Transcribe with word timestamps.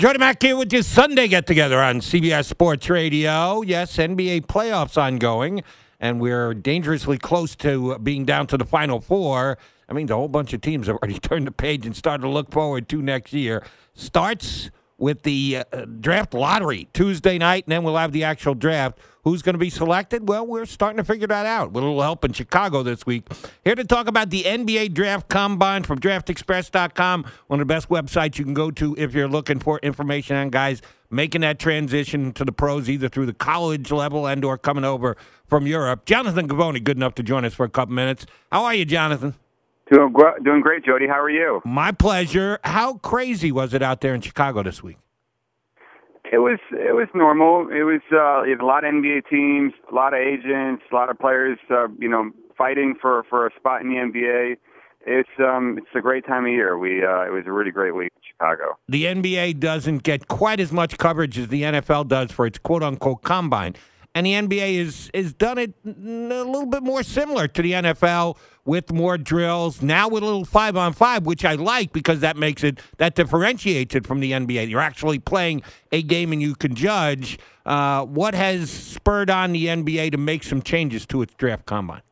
Jody 0.00 0.18
Mac 0.18 0.42
here 0.42 0.56
with 0.56 0.72
your 0.72 0.82
Sunday 0.82 1.28
get 1.28 1.46
together 1.46 1.78
on 1.78 2.00
CBS 2.00 2.46
Sports 2.46 2.88
Radio. 2.88 3.60
Yes, 3.60 3.98
NBA 3.98 4.46
playoffs 4.46 4.96
ongoing, 4.96 5.62
and 6.00 6.22
we're 6.22 6.54
dangerously 6.54 7.18
close 7.18 7.54
to 7.56 7.98
being 7.98 8.24
down 8.24 8.46
to 8.46 8.56
the 8.56 8.64
Final 8.64 9.02
Four. 9.02 9.58
I 9.90 9.92
mean, 9.92 10.10
a 10.10 10.14
whole 10.14 10.28
bunch 10.28 10.54
of 10.54 10.62
teams 10.62 10.86
have 10.86 10.96
already 10.96 11.18
turned 11.18 11.46
the 11.46 11.52
page 11.52 11.84
and 11.84 11.94
started 11.94 12.22
to 12.22 12.30
look 12.30 12.50
forward 12.50 12.88
to 12.88 13.02
next 13.02 13.34
year. 13.34 13.62
Starts 13.92 14.70
with 15.00 15.22
the 15.22 15.64
uh, 15.72 15.84
draft 16.00 16.34
lottery 16.34 16.88
Tuesday 16.92 17.38
night, 17.38 17.64
and 17.64 17.72
then 17.72 17.82
we'll 17.82 17.96
have 17.96 18.12
the 18.12 18.22
actual 18.22 18.54
draft. 18.54 18.98
Who's 19.24 19.42
going 19.42 19.54
to 19.54 19.58
be 19.58 19.70
selected? 19.70 20.28
Well, 20.28 20.46
we're 20.46 20.64
starting 20.66 20.96
to 20.96 21.04
figure 21.04 21.26
that 21.26 21.44
out 21.44 21.72
with 21.72 21.82
a 21.82 21.86
little 21.86 22.00
help 22.00 22.24
in 22.24 22.32
Chicago 22.32 22.82
this 22.82 23.04
week. 23.04 23.26
Here 23.64 23.74
to 23.74 23.84
talk 23.84 24.06
about 24.06 24.30
the 24.30 24.44
NBA 24.44 24.94
Draft 24.94 25.28
Combine 25.28 25.82
from 25.82 25.98
DraftExpress.com, 25.98 27.26
one 27.48 27.60
of 27.60 27.66
the 27.66 27.74
best 27.74 27.88
websites 27.88 28.38
you 28.38 28.44
can 28.44 28.54
go 28.54 28.70
to 28.70 28.94
if 28.96 29.12
you're 29.12 29.28
looking 29.28 29.58
for 29.58 29.78
information 29.80 30.36
on 30.36 30.48
guys 30.48 30.80
making 31.10 31.40
that 31.40 31.58
transition 31.58 32.32
to 32.32 32.44
the 32.44 32.52
pros, 32.52 32.88
either 32.88 33.08
through 33.08 33.26
the 33.26 33.34
college 33.34 33.90
level 33.90 34.26
and 34.26 34.44
or 34.44 34.56
coming 34.56 34.84
over 34.84 35.16
from 35.48 35.66
Europe. 35.66 36.04
Jonathan 36.06 36.48
Givony, 36.48 36.82
good 36.82 36.96
enough 36.96 37.14
to 37.16 37.22
join 37.22 37.44
us 37.44 37.52
for 37.52 37.64
a 37.64 37.68
couple 37.68 37.94
minutes. 37.94 38.26
How 38.52 38.64
are 38.64 38.74
you, 38.74 38.84
Jonathan? 38.84 39.34
Doing, 39.90 40.14
doing 40.44 40.60
great, 40.60 40.84
Jody. 40.84 41.08
How 41.08 41.20
are 41.20 41.30
you? 41.30 41.60
My 41.64 41.90
pleasure. 41.90 42.60
How 42.62 42.94
crazy 42.94 43.50
was 43.50 43.74
it 43.74 43.82
out 43.82 44.00
there 44.00 44.14
in 44.14 44.20
Chicago 44.20 44.62
this 44.62 44.82
week? 44.82 44.98
It 46.32 46.38
was 46.38 46.60
it 46.70 46.94
was 46.94 47.08
normal. 47.12 47.68
It 47.70 47.82
was 47.82 48.00
uh, 48.12 48.44
a 48.44 48.64
lot 48.64 48.84
of 48.84 48.94
NBA 48.94 49.28
teams, 49.28 49.72
a 49.90 49.94
lot 49.94 50.14
of 50.14 50.20
agents, 50.20 50.84
a 50.92 50.94
lot 50.94 51.10
of 51.10 51.18
players, 51.18 51.58
uh, 51.70 51.88
you 51.98 52.08
know, 52.08 52.30
fighting 52.56 52.94
for 53.00 53.24
for 53.28 53.48
a 53.48 53.50
spot 53.58 53.82
in 53.82 53.88
the 53.88 53.96
NBA. 53.96 54.56
It's 55.06 55.28
um 55.40 55.78
it's 55.78 55.88
a 55.96 56.00
great 56.00 56.24
time 56.24 56.44
of 56.44 56.52
year. 56.52 56.78
We 56.78 57.04
uh, 57.04 57.22
it 57.22 57.32
was 57.32 57.44
a 57.46 57.52
really 57.52 57.72
great 57.72 57.96
week 57.96 58.12
in 58.14 58.22
Chicago. 58.22 58.78
The 58.88 59.06
NBA 59.06 59.58
doesn't 59.58 60.04
get 60.04 60.28
quite 60.28 60.60
as 60.60 60.70
much 60.70 60.98
coverage 60.98 61.36
as 61.36 61.48
the 61.48 61.62
NFL 61.62 62.06
does 62.06 62.30
for 62.30 62.46
its 62.46 62.58
quote 62.58 62.84
unquote 62.84 63.22
combine 63.22 63.74
and 64.14 64.26
the 64.26 64.32
NBA 64.32 64.74
is 64.74 65.10
is 65.14 65.32
done 65.32 65.58
it 65.58 65.74
a 65.84 65.88
little 65.88 66.66
bit 66.66 66.82
more 66.82 67.02
similar 67.02 67.46
to 67.48 67.62
the 67.62 67.72
NFL 67.72 68.36
with 68.64 68.92
more 68.92 69.16
drills 69.16 69.82
now 69.82 70.08
with 70.08 70.22
a 70.22 70.26
little 70.26 70.44
five 70.44 70.76
on 70.76 70.92
five, 70.92 71.26
which 71.26 71.44
I 71.44 71.54
like 71.54 71.92
because 71.92 72.20
that 72.20 72.36
makes 72.36 72.64
it 72.64 72.80
that 72.98 73.14
differentiates 73.14 73.94
it 73.94 74.06
from 74.06 74.20
the 74.20 74.32
NBA. 74.32 74.68
You're 74.68 74.80
actually 74.80 75.18
playing 75.18 75.62
a 75.92 76.02
game 76.02 76.32
and 76.32 76.42
you 76.42 76.54
can 76.54 76.74
judge. 76.74 77.38
Uh, 77.64 78.04
what 78.04 78.34
has 78.34 78.70
spurred 78.70 79.30
on 79.30 79.52
the 79.52 79.66
NBA 79.66 80.12
to 80.12 80.18
make 80.18 80.42
some 80.42 80.62
changes 80.62 81.06
to 81.06 81.22
its 81.22 81.34
draft 81.34 81.66
combine? 81.66 82.02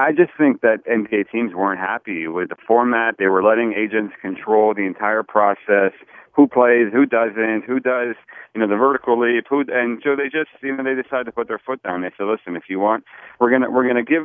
I 0.00 0.12
just 0.12 0.30
think 0.38 0.60
that 0.60 0.86
NBA 0.86 1.30
teams 1.30 1.54
weren't 1.54 1.80
happy 1.80 2.28
with 2.28 2.50
the 2.50 2.56
format. 2.66 3.16
They 3.18 3.26
were 3.26 3.42
letting 3.42 3.74
agents 3.74 4.14
control 4.22 4.72
the 4.72 4.86
entire 4.86 5.24
process 5.24 5.92
who 6.38 6.46
plays, 6.46 6.86
who 6.92 7.04
doesn't, 7.04 7.64
who 7.66 7.80
does, 7.80 8.14
you 8.54 8.60
know, 8.60 8.68
the 8.68 8.76
vertical 8.76 9.18
leap, 9.18 9.46
who, 9.50 9.64
and 9.66 10.00
so 10.04 10.14
they 10.14 10.30
just, 10.30 10.50
you 10.62 10.70
know, 10.70 10.84
they 10.84 10.94
decided 10.94 11.24
to 11.24 11.32
put 11.32 11.48
their 11.48 11.58
foot 11.58 11.82
down. 11.82 12.02
They 12.02 12.12
said, 12.16 12.26
listen, 12.30 12.54
if 12.54 12.70
you 12.70 12.78
want, 12.78 13.02
we're 13.40 13.50
gonna, 13.50 13.68
we're 13.68 13.88
gonna 13.88 14.04
give, 14.04 14.22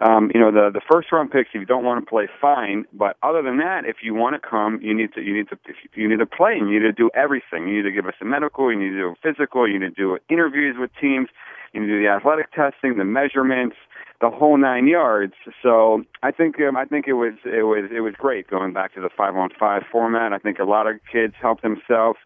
um, 0.00 0.30
you 0.34 0.38
know, 0.38 0.52
the 0.52 0.68
the 0.70 0.82
first 0.92 1.10
round 1.10 1.30
picks. 1.30 1.48
If 1.54 1.60
you 1.60 1.64
don't 1.64 1.82
want 1.82 2.04
to 2.04 2.06
play, 2.06 2.28
fine. 2.38 2.84
But 2.92 3.16
other 3.22 3.40
than 3.40 3.56
that, 3.64 3.86
if 3.86 3.96
you 4.02 4.12
want 4.12 4.36
to 4.36 4.46
come, 4.46 4.78
you 4.82 4.92
need 4.92 5.14
to, 5.14 5.22
you 5.22 5.32
need 5.32 5.48
to, 5.48 5.56
you 5.94 6.06
need 6.06 6.18
to 6.18 6.26
play. 6.26 6.52
And 6.60 6.68
you 6.68 6.80
need 6.80 6.84
to 6.84 6.92
do 6.92 7.08
everything. 7.14 7.66
You 7.66 7.76
need 7.76 7.88
to 7.88 7.92
give 7.92 8.04
us 8.04 8.20
a 8.20 8.26
medical. 8.26 8.70
You 8.70 8.78
need 8.78 8.90
to 8.90 9.00
do 9.00 9.08
a 9.08 9.14
physical. 9.22 9.66
You 9.66 9.78
need 9.78 9.96
to 9.96 10.02
do 10.02 10.18
interviews 10.28 10.76
with 10.78 10.90
teams. 11.00 11.28
You 11.72 11.80
need 11.80 11.86
to 11.86 11.92
do 11.94 12.02
the 12.02 12.10
athletic 12.10 12.52
testing, 12.52 12.98
the 12.98 13.04
measurements 13.04 13.76
the 14.24 14.30
whole 14.30 14.56
nine 14.56 14.86
yards. 14.86 15.34
So 15.62 16.02
I 16.22 16.30
think 16.30 16.58
um, 16.60 16.76
I 16.76 16.86
think 16.86 17.06
it 17.06 17.12
was 17.12 17.34
it 17.44 17.64
was 17.64 17.90
it 17.94 18.00
was 18.00 18.14
great 18.16 18.48
going 18.48 18.72
back 18.72 18.94
to 18.94 19.00
the 19.02 19.10
five 19.14 19.36
on 19.36 19.50
five 19.58 19.82
format. 19.92 20.32
I 20.32 20.38
think 20.38 20.58
a 20.58 20.64
lot 20.64 20.86
of 20.86 20.96
kids 21.12 21.34
helped 21.40 21.62
themselves. 21.62 22.18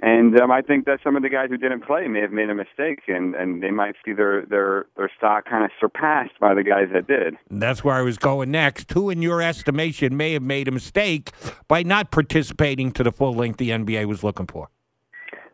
And 0.00 0.38
um, 0.38 0.50
I 0.50 0.60
think 0.60 0.84
that 0.84 0.98
some 1.02 1.16
of 1.16 1.22
the 1.22 1.30
guys 1.30 1.48
who 1.48 1.56
didn't 1.56 1.86
play 1.86 2.06
may 2.06 2.20
have 2.20 2.32
made 2.32 2.50
a 2.50 2.54
mistake, 2.54 3.04
and, 3.08 3.34
and 3.34 3.62
they 3.62 3.70
might 3.70 3.94
see 4.04 4.12
their, 4.12 4.44
their, 4.44 4.84
their 4.94 5.10
stock 5.16 5.46
kind 5.46 5.64
of 5.64 5.70
surpassed 5.80 6.38
by 6.38 6.52
the 6.52 6.62
guys 6.62 6.88
that 6.92 7.06
did. 7.06 7.34
That's 7.50 7.82
where 7.82 7.94
I 7.94 8.02
was 8.02 8.18
going 8.18 8.50
next. 8.50 8.92
Who, 8.92 9.08
in 9.08 9.22
your 9.22 9.40
estimation, 9.40 10.14
may 10.14 10.34
have 10.34 10.42
made 10.42 10.68
a 10.68 10.70
mistake 10.70 11.30
by 11.66 11.82
not 11.82 12.10
participating 12.10 12.92
to 12.92 13.02
the 13.02 13.10
full 13.10 13.32
length 13.32 13.56
the 13.56 13.70
NBA 13.70 14.04
was 14.04 14.22
looking 14.22 14.46
for? 14.46 14.68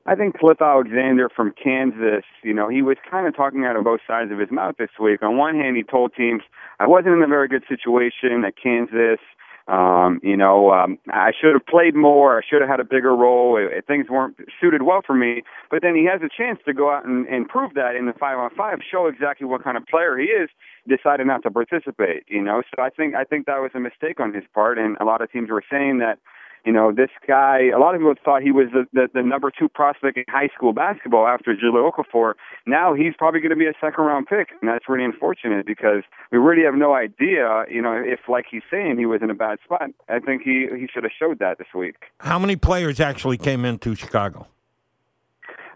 I 0.05 0.17
think 0.17 0.39
Cliff 0.39 0.61
Alexander 0.61 1.29
from 1.29 1.53
Kansas, 1.53 2.25
you 2.43 2.53
know, 2.53 2.69
he 2.69 2.83
was 2.83 2.97
kind 3.09 3.27
of 3.29 3.37
talking 3.37 3.65
out 3.65 3.77
of 3.77 3.85
both 3.85 4.01
sides 4.07 4.33
of 4.33 4.39
his 4.39 4.51
mouth 4.51 4.75
this 4.79 4.91
week. 5.01 5.23
On 5.23 5.37
one 5.37 5.55
hand, 5.55 5.77
he 5.77 5.85
told 5.85 6.13
teams, 6.15 6.43
I 6.81 6.89
wasn't 6.89 7.15
in 7.15 7.23
a 7.23 7.29
very 7.29 7.47
good 7.47 7.63
situation 7.69 8.45
at 8.45 8.55
Kansas. 8.61 9.21
Um, 9.69 10.19
you 10.25 10.37
know, 10.37 10.73
um, 10.73 10.99
I 11.09 11.31
should 11.31 11.55
have 11.55 11.65
played 11.65 11.95
more. 11.95 12.39
I 12.39 12.43
should 12.45 12.61
have 12.61 12.69
had 12.69 12.81
a 12.81 12.85
bigger 12.85 13.15
role. 13.15 13.57
It, 13.57 13.73
it, 13.73 13.87
things 13.87 14.07
weren't 14.11 14.37
suited 14.61 14.83
well 14.83 15.03
for 15.07 15.15
me. 15.15 15.43
But 15.71 15.83
then 15.83 15.95
he 15.95 16.05
has 16.07 16.21
a 16.21 16.29
chance 16.29 16.59
to 16.67 16.75
go 16.75 16.91
out 16.91 17.07
and, 17.07 17.27
and 17.29 17.49
prove 17.49 17.75
that 17.75 17.95
in 17.95 18.07
the 18.07 18.13
five 18.13 18.39
on 18.39 18.51
five, 18.57 18.81
show 18.83 19.07
exactly 19.07 19.47
what 19.47 19.63
kind 19.63 19.77
of 19.77 19.87
player 19.87 20.19
he 20.19 20.27
is. 20.27 20.51
Decided 20.89 21.29
not 21.29 21.45
to 21.45 21.51
participate. 21.53 22.25
You 22.27 22.43
know, 22.43 22.63
so 22.75 22.83
I 22.83 22.91
think 22.91 23.15
I 23.15 23.23
think 23.23 23.47
that 23.47 23.61
was 23.61 23.71
a 23.75 23.79
mistake 23.79 24.19
on 24.19 24.35
his 24.35 24.43
part, 24.53 24.79
and 24.79 24.97
a 25.01 25.05
lot 25.05 25.23
of 25.23 25.31
teams 25.31 25.49
were 25.49 25.63
saying 25.71 25.99
that 25.99 26.19
you 26.65 26.73
know, 26.73 26.93
this 26.93 27.11
guy, 27.27 27.71
a 27.75 27.79
lot 27.79 27.95
of 27.95 28.01
people 28.01 28.15
thought 28.25 28.43
he 28.43 28.53
was 28.53 28.69
the, 28.73 28.87
the, 28.93 29.09
the 29.15 29.23
number 29.23 29.51
two 29.51 29.69
prospect 29.69 30.17
in 30.17 30.25
high 30.29 30.49
school 30.55 30.73
basketball 30.73 31.27
after 31.27 31.55
Jahlil 31.55 31.91
Okafor. 31.91 32.35
Now 32.67 32.95
he's 32.95 33.15
probably 33.19 33.41
going 33.41 33.51
to 33.51 33.57
be 33.57 33.67
a 33.67 33.75
second 33.81 34.05
round 34.05 34.27
pick. 34.27 34.51
And 34.61 34.71
that's 34.71 34.89
really 34.89 35.05
unfortunate 35.05 35.67
because 35.67 36.03
we 36.31 36.39
really 36.39 36.65
have 36.65 36.75
no 36.75 36.95
idea, 36.95 37.65
you 37.69 37.83
know, 37.83 37.95
if, 37.95 38.21
like 38.29 38.47
he's 38.51 38.63
saying, 38.71 38.99
he 38.99 39.07
was 39.07 39.21
in 39.23 39.31
a 39.31 39.35
bad 39.35 39.59
spot. 39.65 39.91
I 40.09 40.21
think 40.21 40.43
he, 40.43 40.67
he 40.77 40.87
should 40.93 41.03
have 41.03 41.13
showed 41.19 41.41
that 41.41 41.59
this 41.59 41.69
week. 41.75 41.97
How 42.21 42.39
many 42.39 42.57
players 42.57 43.01
actually 43.01 43.39
came 43.39 43.65
into 43.65 43.95
Chicago? 43.95 44.47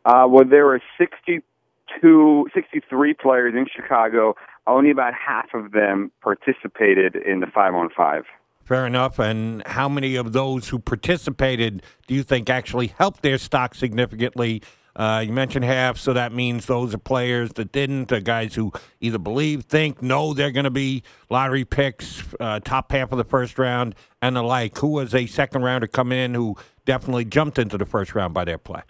Uh, 0.05 0.27
well, 0.29 0.45
there 0.49 0.67
were 0.67 0.81
62, 0.99 2.47
63 2.55 3.15
players 3.15 3.55
in 3.57 3.67
Chicago. 3.75 4.37
Only 4.69 4.91
about 4.91 5.15
half 5.15 5.53
of 5.53 5.73
them 5.73 6.13
participated 6.23 7.17
in 7.17 7.41
the 7.41 7.47
five 7.47 7.75
on 7.75 7.89
five. 7.97 8.25
Fair 8.67 8.85
enough. 8.85 9.21
And 9.21 9.65
how 9.65 9.89
many 9.89 10.17
of 10.17 10.33
those 10.33 10.69
who 10.69 10.81
participated 10.81 11.85
do 12.09 12.15
you 12.15 12.25
think 12.25 12.51
actually 12.51 12.89
helped 12.89 13.23
their 13.23 13.39
stock 13.39 13.77
significantly? 13.77 14.61
Uh, 14.97 15.23
you 15.25 15.33
mentioned 15.33 15.65
half, 15.65 15.99
so 15.99 16.13
that 16.15 16.33
means 16.33 16.67
those 16.67 16.93
are 16.93 16.99
players 16.99 17.53
that 17.53 17.71
didn't, 17.71 18.09
the 18.09 18.21
guys 18.21 18.55
who 18.55 18.73
either 19.01 19.19
believe, 19.19 19.65
think, 19.65 20.03
know 20.03 20.35
they're 20.35 20.51
going 20.51 20.65
to 20.65 20.71
be 20.71 21.05
lottery 21.31 21.65
picks, 21.65 22.25
uh, 22.41 22.59
top 22.61 22.91
half 22.91 23.13
of 23.13 23.19
the 23.19 23.25
first 23.25 23.57
round, 23.59 23.95
and 24.21 24.35
the 24.35 24.43
like. 24.43 24.77
Who 24.79 24.89
was 24.89 25.15
a 25.15 25.27
second 25.27 25.63
rounder 25.63 25.87
coming 25.87 26.19
in 26.19 26.35
who 26.35 26.57
definitely 26.87 27.27
jumped 27.27 27.59
into 27.59 27.79
the 27.79 27.87
first 27.87 28.15
round 28.17 28.35
by 28.35 28.45
their 28.47 28.59
play? 28.59 28.83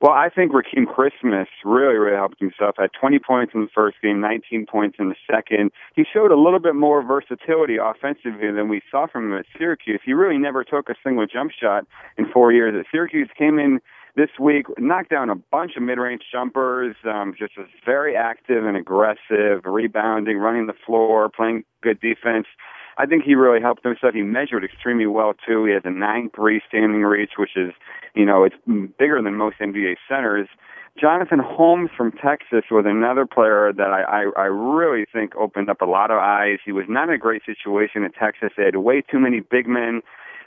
Well, 0.00 0.12
I 0.12 0.28
think 0.28 0.52
Rakeem 0.52 0.86
Christmas 0.92 1.48
really, 1.64 1.94
really 1.94 2.16
helped 2.16 2.38
himself. 2.38 2.74
Had 2.78 2.90
20 2.98 3.18
points 3.20 3.52
in 3.54 3.62
the 3.62 3.70
first 3.74 3.96
game, 4.02 4.20
19 4.20 4.66
points 4.66 4.96
in 4.98 5.08
the 5.08 5.14
second. 5.30 5.70
He 5.94 6.04
showed 6.04 6.30
a 6.30 6.36
little 6.38 6.58
bit 6.58 6.74
more 6.74 7.02
versatility 7.02 7.76
offensively 7.82 8.50
than 8.50 8.68
we 8.68 8.82
saw 8.90 9.06
from 9.06 9.32
him 9.32 9.38
at 9.38 9.46
Syracuse. 9.56 10.00
He 10.04 10.12
really 10.12 10.36
never 10.36 10.62
took 10.62 10.90
a 10.90 10.94
single 11.02 11.26
jump 11.26 11.52
shot 11.52 11.86
in 12.18 12.26
four 12.30 12.52
years 12.52 12.74
at 12.78 12.86
Syracuse. 12.90 13.30
Came 13.38 13.58
in 13.58 13.80
this 14.16 14.30
week, 14.38 14.66
knocked 14.78 15.10
down 15.10 15.30
a 15.30 15.34
bunch 15.34 15.72
of 15.76 15.82
mid-range 15.82 16.22
jumpers. 16.30 16.96
Um, 17.04 17.34
just 17.36 17.56
was 17.56 17.66
very 17.84 18.16
active 18.16 18.64
and 18.64 18.76
aggressive, 18.76 19.64
rebounding, 19.64 20.38
running 20.38 20.66
the 20.66 20.74
floor, 20.86 21.28
playing 21.28 21.64
good 21.82 22.00
defense. 22.00 22.46
I 22.96 23.06
think 23.06 23.24
he 23.24 23.34
really 23.34 23.60
helped 23.60 23.84
himself. 23.84 24.14
He 24.14 24.22
measured 24.22 24.64
extremely 24.64 25.06
well 25.06 25.34
too. 25.46 25.64
He 25.64 25.72
has 25.72 25.82
a 25.84 25.90
nine 25.90 26.30
three 26.34 26.60
standing 26.68 27.02
reach, 27.02 27.32
which 27.38 27.56
is, 27.56 27.72
you 28.14 28.24
know, 28.24 28.44
it's 28.44 28.56
bigger 28.98 29.20
than 29.22 29.34
most 29.34 29.56
NBA 29.60 29.96
centers. 30.08 30.48
Jonathan 31.00 31.40
Holmes 31.40 31.90
from 31.96 32.12
Texas 32.12 32.64
was 32.70 32.84
another 32.86 33.26
player 33.26 33.72
that 33.76 33.88
I, 33.88 34.02
I, 34.02 34.42
I 34.42 34.44
really 34.44 35.06
think 35.12 35.34
opened 35.34 35.68
up 35.68 35.80
a 35.80 35.86
lot 35.86 36.12
of 36.12 36.18
eyes. 36.18 36.58
He 36.64 36.70
was 36.70 36.84
not 36.88 37.08
in 37.08 37.14
a 37.16 37.18
great 37.18 37.42
situation 37.44 38.04
at 38.04 38.14
Texas. 38.14 38.50
They 38.56 38.64
had 38.64 38.76
way 38.76 39.00
too 39.02 39.18
many 39.18 39.40
big 39.40 39.66
men 39.66 40.02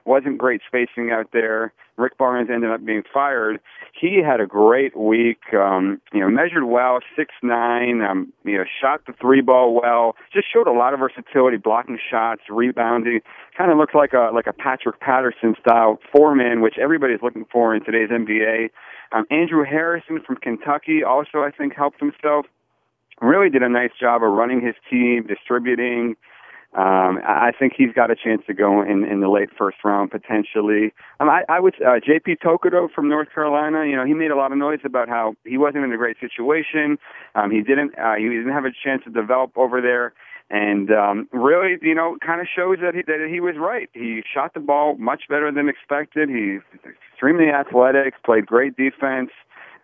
wasn't 0.07 0.37
great 0.37 0.61
spacing 0.65 1.11
out 1.11 1.27
there. 1.33 1.73
Rick 1.97 2.17
Barnes 2.17 2.49
ended 2.53 2.69
up 2.69 2.85
being 2.85 3.03
fired. 3.11 3.59
He 3.99 4.21
had 4.23 4.39
a 4.39 4.45
great 4.45 4.95
week. 4.95 5.39
Um, 5.53 5.99
you 6.13 6.19
know, 6.19 6.29
measured 6.29 6.63
well, 6.65 6.99
six 7.15 7.33
nine. 7.41 8.01
Um, 8.01 8.31
you 8.45 8.57
know, 8.57 8.65
shot 8.79 9.01
the 9.07 9.13
three 9.19 9.41
ball 9.41 9.79
well. 9.81 10.15
Just 10.31 10.45
showed 10.51 10.67
a 10.67 10.71
lot 10.71 10.93
of 10.93 10.99
versatility, 10.99 11.57
blocking 11.57 11.97
shots, 12.09 12.41
rebounding. 12.49 13.21
Kind 13.57 13.71
of 13.71 13.77
looked 13.77 13.95
like 13.95 14.13
a 14.13 14.29
like 14.33 14.47
a 14.47 14.53
Patrick 14.53 14.99
Patterson 14.99 15.55
style 15.59 15.99
four 16.11 16.35
man, 16.35 16.61
which 16.61 16.75
everybody's 16.77 17.21
looking 17.23 17.45
for 17.51 17.75
in 17.75 17.83
today's 17.83 18.09
NBA. 18.09 18.69
Um, 19.11 19.25
Andrew 19.31 19.63
Harrison 19.63 20.21
from 20.25 20.35
Kentucky 20.37 21.03
also, 21.03 21.39
I 21.39 21.51
think, 21.51 21.73
helped 21.75 21.99
himself. 21.99 22.45
Really 23.19 23.49
did 23.49 23.63
a 23.63 23.69
nice 23.69 23.91
job 23.99 24.21
of 24.21 24.31
running 24.31 24.61
his 24.61 24.75
team, 24.91 25.25
distributing 25.25 26.15
um, 26.73 27.19
I 27.25 27.51
think 27.57 27.73
he's 27.75 27.93
got 27.93 28.11
a 28.11 28.15
chance 28.15 28.43
to 28.47 28.53
go 28.53 28.81
in, 28.81 29.03
in 29.05 29.21
the 29.21 29.29
late 29.29 29.49
first 29.57 29.77
round 29.83 30.11
potentially. 30.11 30.93
Um, 31.19 31.29
I, 31.29 31.43
I 31.49 31.59
would 31.59 31.73
uh, 31.81 31.99
J.P. 32.05 32.37
Tokoto 32.43 32.91
from 32.93 33.09
North 33.09 33.29
Carolina. 33.33 33.85
You 33.85 33.95
know, 33.95 34.05
he 34.05 34.13
made 34.13 34.31
a 34.31 34.35
lot 34.35 34.51
of 34.51 34.57
noise 34.57 34.79
about 34.83 35.07
how 35.07 35.35
he 35.45 35.57
wasn't 35.57 35.85
in 35.85 35.91
a 35.93 35.97
great 35.97 36.17
situation. 36.19 36.97
Um, 37.35 37.51
he 37.51 37.61
didn't 37.61 37.97
uh, 37.97 38.15
he 38.15 38.23
didn't 38.25 38.51
have 38.51 38.65
a 38.65 38.71
chance 38.83 39.03
to 39.05 39.09
develop 39.09 39.57
over 39.57 39.81
there. 39.81 40.13
and 40.49 40.91
um, 40.91 41.27
really, 41.31 41.77
you 41.81 41.95
know, 41.95 42.17
kind 42.25 42.41
of 42.41 42.47
shows 42.53 42.77
that 42.81 42.95
he, 42.95 43.01
that 43.03 43.27
he 43.29 43.39
was 43.39 43.55
right. 43.57 43.89
He 43.93 44.21
shot 44.31 44.53
the 44.53 44.59
ball 44.59 44.95
much 44.97 45.23
better 45.29 45.51
than 45.51 45.67
expected. 45.67 46.29
He's 46.29 46.61
extremely 47.11 47.49
athletic, 47.49 48.21
played 48.23 48.45
great 48.45 48.77
defense, 48.77 49.31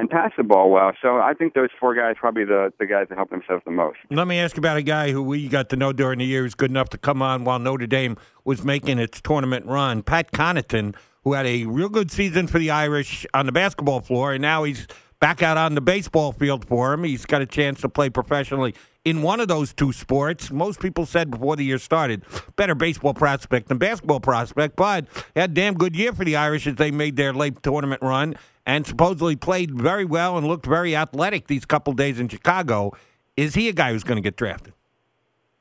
and 0.03 0.09
passed 0.09 0.35
the 0.35 0.43
ball 0.43 0.69
well. 0.69 0.91
So 1.01 1.17
I 1.17 1.33
think 1.33 1.53
those 1.53 1.69
four 1.79 1.95
guys 1.95 2.15
probably 2.19 2.43
the 2.43 2.73
the 2.77 2.85
guys 2.85 3.07
that 3.09 3.15
helped 3.15 3.31
themselves 3.31 3.63
the 3.65 3.71
most. 3.71 3.97
Let 4.11 4.27
me 4.27 4.37
ask 4.37 4.57
about 4.57 4.75
a 4.75 4.83
guy 4.83 5.11
who 5.11 5.23
we 5.23 5.47
got 5.47 5.69
to 5.69 5.77
know 5.77 5.93
during 5.93 6.19
the 6.19 6.25
year 6.25 6.43
who's 6.43 6.55
good 6.55 6.69
enough 6.69 6.89
to 6.89 6.97
come 6.97 7.21
on 7.21 7.45
while 7.45 7.57
Notre 7.57 7.87
Dame 7.87 8.17
was 8.43 8.63
making 8.63 8.99
its 8.99 9.21
tournament 9.21 9.65
run. 9.65 10.03
Pat 10.03 10.33
Connaughton, 10.33 10.93
who 11.23 11.33
had 11.33 11.45
a 11.45 11.65
real 11.65 11.87
good 11.87 12.11
season 12.11 12.47
for 12.47 12.59
the 12.59 12.69
Irish 12.69 13.25
on 13.33 13.45
the 13.45 13.53
basketball 13.53 14.01
floor, 14.01 14.33
and 14.33 14.41
now 14.41 14.63
he's 14.63 14.87
back 15.21 15.41
out 15.41 15.55
on 15.55 15.73
the 15.73 15.81
baseball 15.81 16.33
field 16.33 16.65
for 16.67 16.91
him. 16.91 17.05
He's 17.05 17.25
got 17.25 17.41
a 17.41 17.45
chance 17.45 17.79
to 17.79 17.87
play 17.87 18.09
professionally 18.09 18.75
in 19.05 19.21
one 19.21 19.39
of 19.39 19.47
those 19.47 19.73
two 19.73 19.93
sports. 19.93 20.51
Most 20.51 20.81
people 20.81 21.05
said 21.05 21.31
before 21.31 21.55
the 21.55 21.63
year 21.63 21.77
started, 21.77 22.23
better 22.57 22.75
baseball 22.75 23.13
prospect 23.13 23.69
than 23.69 23.77
basketball 23.77 24.19
prospect, 24.19 24.75
but 24.75 25.05
had 25.33 25.51
a 25.51 25.53
damn 25.53 25.75
good 25.75 25.95
year 25.95 26.11
for 26.11 26.25
the 26.25 26.35
Irish 26.35 26.67
as 26.67 26.75
they 26.75 26.91
made 26.91 27.15
their 27.15 27.31
late 27.31 27.63
tournament 27.63 28.01
run 28.01 28.35
and 28.65 28.85
supposedly 28.85 29.35
played 29.35 29.71
very 29.71 30.05
well 30.05 30.37
and 30.37 30.47
looked 30.47 30.65
very 30.65 30.95
athletic 30.95 31.47
these 31.47 31.65
couple 31.65 31.93
days 31.93 32.19
in 32.19 32.27
Chicago. 32.27 32.91
Is 33.35 33.55
he 33.55 33.69
a 33.69 33.73
guy 33.73 33.91
who's 33.91 34.03
going 34.03 34.17
to 34.17 34.21
get 34.21 34.35
drafted? 34.35 34.73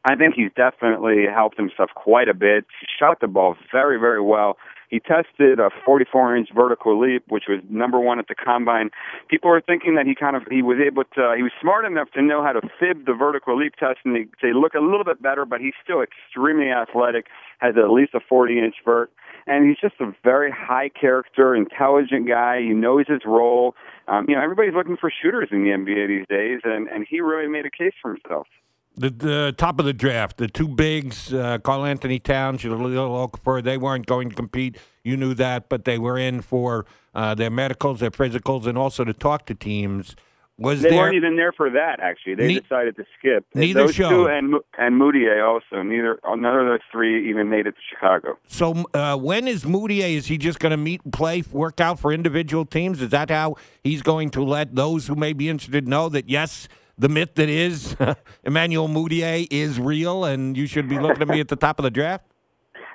I 0.04 0.16
think 0.16 0.34
he's 0.34 0.50
definitely 0.56 1.26
helped 1.32 1.56
himself 1.56 1.90
quite 1.94 2.28
a 2.28 2.34
bit. 2.34 2.66
He 2.80 2.86
shot 2.98 3.20
the 3.20 3.28
ball 3.28 3.56
very, 3.70 3.98
very 3.98 4.20
well. 4.20 4.56
He 4.88 5.00
tested 5.00 5.58
a 5.58 5.70
44 5.86 6.36
inch 6.36 6.48
vertical 6.54 7.00
leap, 7.00 7.24
which 7.28 7.44
was 7.48 7.60
number 7.70 7.98
one 7.98 8.18
at 8.18 8.28
the 8.28 8.34
combine. 8.34 8.90
People 9.28 9.48
were 9.48 9.62
thinking 9.62 9.94
that 9.94 10.04
he 10.06 10.14
kind 10.14 10.36
of 10.36 10.42
he 10.50 10.60
was 10.60 10.76
able 10.84 11.04
to 11.14 11.34
he 11.34 11.42
was 11.42 11.52
smart 11.62 11.86
enough 11.86 12.10
to 12.10 12.20
know 12.20 12.42
how 12.42 12.52
to 12.52 12.60
fib 12.78 13.06
the 13.06 13.14
vertical 13.14 13.56
leap 13.56 13.74
test 13.76 14.00
and 14.04 14.14
they, 14.14 14.26
they 14.42 14.52
look 14.52 14.74
a 14.74 14.80
little 14.80 15.04
bit 15.04 15.22
better, 15.22 15.46
but 15.46 15.62
he's 15.62 15.72
still 15.82 16.02
extremely 16.02 16.68
athletic. 16.68 17.28
Has 17.60 17.74
at 17.78 17.90
least 17.90 18.12
a 18.12 18.20
40 18.20 18.58
inch 18.58 18.74
vert, 18.84 19.10
and 19.46 19.68
he's 19.68 19.78
just 19.78 20.00
a 20.00 20.14
very 20.22 20.50
high 20.50 20.88
character, 20.88 21.54
intelligent 21.54 22.28
guy. 22.28 22.60
He 22.60 22.70
knows 22.70 23.06
his 23.08 23.22
role. 23.24 23.74
Um, 24.08 24.26
you 24.28 24.34
know, 24.34 24.42
everybody's 24.42 24.74
looking 24.74 24.96
for 24.96 25.10
shooters 25.10 25.48
in 25.52 25.64
the 25.64 25.70
NBA 25.70 26.08
these 26.08 26.26
days, 26.28 26.60
and 26.64 26.88
and 26.88 27.06
he 27.08 27.20
really 27.20 27.48
made 27.48 27.66
a 27.66 27.70
case 27.70 27.94
for 28.00 28.14
himself. 28.14 28.46
The, 28.94 29.08
the 29.08 29.54
top 29.56 29.78
of 29.80 29.86
the 29.86 29.94
draft, 29.94 30.36
the 30.36 30.48
two 30.48 30.68
bigs, 30.68 31.32
uh, 31.32 31.56
Karl-Anthony 31.58 32.18
Towns, 32.18 32.60
Jahlil 32.60 33.30
Okafor, 33.30 33.62
they 33.64 33.78
weren't 33.78 34.04
going 34.04 34.28
to 34.28 34.34
compete. 34.34 34.76
You 35.02 35.16
knew 35.16 35.32
that, 35.34 35.70
but 35.70 35.86
they 35.86 35.98
were 35.98 36.18
in 36.18 36.42
for 36.42 36.84
uh, 37.14 37.34
their 37.34 37.48
medicals, 37.48 38.00
their 38.00 38.10
physicals, 38.10 38.66
and 38.66 38.76
also 38.76 39.02
to 39.04 39.14
talk 39.14 39.46
to 39.46 39.54
teams. 39.54 40.14
Was 40.58 40.82
they 40.82 40.90
there, 40.90 40.98
weren't 40.98 41.14
even 41.16 41.36
there 41.36 41.52
for 41.52 41.70
that. 41.70 41.98
Actually, 42.00 42.34
they 42.34 42.46
Ne- 42.48 42.60
decided 42.60 42.94
to 42.96 43.04
skip. 43.18 43.44
Neither 43.54 43.80
Those 43.86 43.94
showed. 43.94 44.10
two 44.10 44.26
and 44.26 44.54
and 44.78 45.00
Mudiay 45.00 45.42
also. 45.44 45.82
Neither 45.82 46.18
none 46.24 46.44
of 46.58 46.66
those 46.66 46.80
three 46.92 47.28
even 47.30 47.48
made 47.48 47.66
it 47.66 47.72
to 47.72 47.80
Chicago. 47.90 48.38
So 48.46 48.84
uh, 48.94 49.16
when 49.16 49.48
is 49.48 49.64
Mudiay? 49.64 50.14
Is 50.14 50.26
he 50.26 50.38
just 50.38 50.58
going 50.60 50.70
to 50.70 50.76
meet, 50.76 51.00
play, 51.10 51.42
work 51.50 51.80
out 51.80 51.98
for 51.98 52.12
individual 52.12 52.64
teams? 52.64 53.00
Is 53.00 53.08
that 53.10 53.30
how 53.30 53.56
he's 53.82 54.02
going 54.02 54.30
to 54.30 54.44
let 54.44 54.74
those 54.74 55.06
who 55.06 55.14
may 55.14 55.32
be 55.32 55.48
interested 55.48 55.88
know 55.88 56.08
that 56.10 56.28
yes, 56.28 56.68
the 56.98 57.08
myth 57.08 57.34
that 57.36 57.48
is 57.48 57.96
Emmanuel 58.44 58.88
Mudiay 58.88 59.48
is 59.50 59.80
real, 59.80 60.24
and 60.24 60.56
you 60.56 60.66
should 60.66 60.88
be 60.88 60.98
looking 60.98 61.22
at 61.22 61.28
me 61.28 61.40
at 61.40 61.48
the 61.48 61.56
top 61.56 61.78
of 61.78 61.82
the 61.82 61.90
draft? 61.90 62.26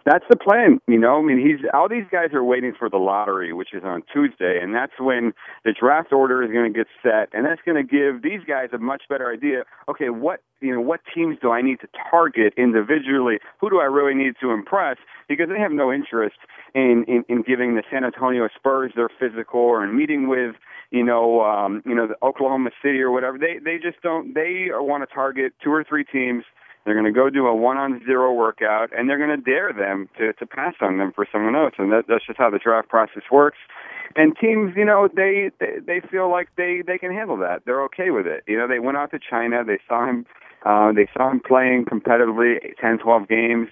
That's 0.08 0.24
the 0.30 0.38
plan, 0.38 0.80
you 0.88 0.98
know. 0.98 1.20
I 1.20 1.22
mean, 1.22 1.38
he's 1.38 1.68
all 1.74 1.90
these 1.90 2.08
guys 2.10 2.30
are 2.32 2.44
waiting 2.44 2.72
for 2.80 2.90
the 2.90 2.96
lottery, 2.96 3.52
which 3.52 3.74
is 3.74 3.84
on 3.84 4.04
Tuesday, 4.14 4.58
and 4.58 4.74
that's 4.74 4.94
when 5.02 5.34
the 5.66 5.74
draft 5.78 6.14
order 6.14 6.42
is 6.42 6.50
going 6.50 6.72
to 6.72 6.80
get 6.80 6.88
set, 7.04 7.28
and 7.34 7.46
that's 7.46 7.60
going 7.66 7.76
to 7.76 7.84
give 7.84 8.24
these 8.24 8.40
guys 8.48 8.70
a 8.72 8.78
much 8.78 9.04
better 9.10 9.30
idea. 9.30 9.64
Okay, 9.90 10.08
what 10.08 10.40
you 10.62 10.74
know, 10.74 10.80
what 10.80 11.02
teams 11.14 11.38
do 11.42 11.52
I 11.52 11.62
need 11.62 11.82
to 11.82 11.90
target 12.10 12.54
individually? 12.56 13.40
Who 13.60 13.70
do 13.70 13.82
I 13.82 13.84
really 13.84 14.14
need 14.14 14.36
to 14.40 14.52
impress? 14.52 14.96
Because 15.28 15.50
they 15.50 15.60
have 15.60 15.74
no 15.74 15.92
interest 15.92 16.38
in 16.74 17.04
in, 17.10 17.26
in 17.28 17.42
giving 17.42 17.76
the 17.76 17.84
San 17.92 18.06
Antonio 18.06 18.48
Spurs 18.56 18.94
their 18.96 19.10
physical 19.20 19.60
or 19.60 19.84
in 19.84 19.98
meeting 19.98 20.30
with 20.30 20.56
you 20.90 21.04
know 21.04 21.42
um, 21.42 21.84
you 21.86 21.94
know 21.94 22.08
the 22.08 22.16
Oklahoma 22.26 22.70
City 22.82 23.02
or 23.02 23.12
whatever. 23.12 23.38
They 23.38 23.60
they 23.62 23.78
just 23.78 24.02
don't. 24.02 24.34
They 24.34 24.68
want 24.72 25.04
to 25.04 25.14
target 25.14 25.52
two 25.62 25.74
or 25.74 25.84
three 25.84 26.06
teams. 26.06 26.46
They're 26.88 26.96
going 26.96 27.04
to 27.04 27.12
go 27.12 27.30
do 27.30 27.46
a 27.48 27.54
one-on-zero 27.54 28.32
workout, 28.32 28.98
and 28.98 29.10
they're 29.10 29.18
going 29.18 29.38
to 29.38 29.44
dare 29.44 29.74
them 29.74 30.08
to 30.18 30.32
to 30.32 30.46
pass 30.46 30.76
on 30.80 30.98
them 30.98 31.12
for 31.12 31.28
someone 31.30 31.54
else, 31.54 31.74
and 31.78 31.92
that, 31.92 32.06
that's 32.08 32.26
just 32.26 32.40
how 32.40 32.50
the 32.50 32.60
draft 32.60 32.88
process 32.88 33.24
works. 33.30 33.58
And 34.16 34.34
teams, 34.40 34.72
you 34.78 34.86
know, 34.86 35.10
they, 35.14 35.52
they 35.60 35.80
they 35.86 36.00
feel 36.00 36.32
like 36.32 36.48
they 36.56 36.82
they 36.88 36.98
can 36.98 37.12
handle 37.12 37.36
that. 37.40 37.64
They're 37.66 37.84
okay 37.84 38.10
with 38.10 38.26
it. 38.26 38.46
You 38.48 38.58
know, 38.58 38.70
they 38.70 38.80
went 38.80 38.96
out 38.96 39.12
to 39.12 39.20
China. 39.20 39.66
They 39.66 39.80
saw 39.86 40.08
him. 40.08 40.26
Uh, 40.66 40.94
they 40.94 41.10
saw 41.14 41.30
him 41.30 41.42
playing 41.46 41.86
competitively, 41.86 42.56
10, 42.80 43.00
12 43.00 43.28
games, 43.28 43.68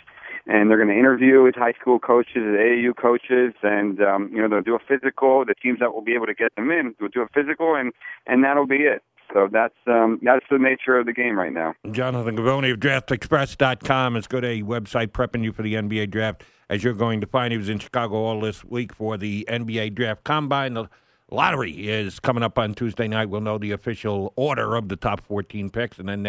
and 0.45 0.69
they're 0.69 0.77
going 0.77 0.89
to 0.89 1.00
interview 1.00 1.45
his 1.45 1.56
high 1.56 1.73
school 1.79 2.00
coaches, 2.00 2.35
his 2.35 2.44
AAU 2.44 2.97
coaches, 2.97 3.53
and 3.63 4.01
um, 4.01 4.29
you 4.33 4.41
know 4.41 4.50
they'll 4.50 4.61
do 4.61 4.75
a 4.75 4.79
physical. 4.85 5.45
The 5.45 5.56
teams 5.56 5.79
that 5.79 5.94
will 5.94 6.03
be 6.03 6.15
able 6.15 6.27
to 6.27 6.35
get 6.35 6.53
them 6.56 6.69
in 6.69 6.94
will 7.00 7.07
do 7.07 7.21
a 7.21 7.29
physical, 7.29 7.75
and 7.75 7.94
and 8.27 8.44
that'll 8.44 8.68
be 8.68 8.83
it. 8.83 9.03
So 9.33 9.50
that's 9.51 9.75
um, 9.88 10.19
that's 10.22 10.45
the 10.50 10.57
nature 10.57 10.98
of 10.98 11.06
the 11.06 11.13
game 11.13 11.38
right 11.38 11.51
now. 11.51 11.74
Jonathan 11.92 12.38
Givony 12.38 12.72
of 12.72 12.80
DraftExpress.com 12.80 14.16
has 14.16 14.27
good 14.27 14.45
a 14.45 14.62
website 14.62 15.07
prepping 15.07 15.44
you 15.44 15.51
for 15.51 15.63
the 15.63 15.74
NBA 15.74 16.12
draft. 16.12 16.44
As 16.69 16.83
you're 16.83 16.94
going 16.94 17.22
to 17.22 17.27
find, 17.27 17.51
he 17.51 17.57
was 17.57 17.69
in 17.69 17.80
Chicago 17.80 18.16
all 18.16 18.42
this 18.42 18.63
week 18.63 18.94
for 18.94 19.18
the 19.18 19.45
NBA 19.50 19.94
draft 19.94 20.24
combine. 20.24 20.74
The 20.74 20.89
lottery 21.30 21.88
is 21.88 22.19
coming 22.19 22.44
up 22.44 22.57
on 22.57 22.74
Tuesday 22.74 23.07
night. 23.07 23.30
We'll 23.30 23.42
know 23.42 23.57
the 23.57 23.72
official 23.72 24.33
order 24.36 24.75
of 24.75 24.89
the 24.89 24.95
top 24.95 25.22
14 25.22 25.69
picks, 25.69 26.00
and 26.00 26.10
then 26.10 26.24